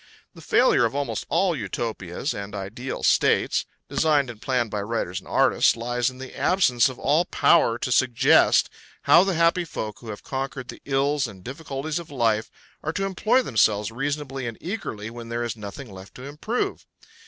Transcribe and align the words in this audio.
The 0.33 0.41
failure 0.41 0.83
of 0.83 0.95
almost 0.95 1.27
all 1.29 1.55
Utopias 1.55 2.33
and 2.33 2.55
ideal 2.55 3.03
states, 3.03 3.67
designed 3.87 4.31
and 4.31 4.41
planned 4.41 4.71
by 4.71 4.81
writers 4.81 5.19
and 5.19 5.27
artists, 5.27 5.75
lies 5.77 6.09
in 6.09 6.17
the 6.17 6.35
absence 6.35 6.89
of 6.89 6.97
all 6.97 7.23
power 7.25 7.77
to 7.77 7.91
suggest 7.91 8.67
how 9.03 9.23
the 9.23 9.35
happy 9.35 9.63
folk 9.63 9.99
who 9.99 10.09
have 10.09 10.23
conquered 10.23 10.71
all 10.71 10.75
the 10.83 10.91
ills 10.91 11.27
and 11.27 11.43
difficulties 11.43 11.99
of 11.99 12.09
life 12.09 12.49
are 12.81 12.93
to 12.93 13.05
employ 13.05 13.43
themselves 13.43 13.91
reasonably 13.91 14.47
and 14.47 14.57
eagerly 14.59 15.11
when 15.11 15.29
there 15.29 15.43
is 15.43 15.55
nothing 15.55 15.93
left 15.93 16.15
to 16.15 16.23
improve. 16.23 16.87